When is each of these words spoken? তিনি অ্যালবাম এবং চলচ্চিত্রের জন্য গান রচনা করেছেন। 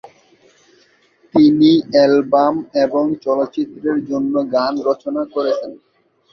তিনি 1.33 1.71
অ্যালবাম 1.91 2.53
এবং 2.85 3.03
চলচ্চিত্রের 3.23 3.97
জন্য 4.05 4.33
গান 4.53 4.73
রচনা 4.87 5.23
করেছেন। 5.33 5.71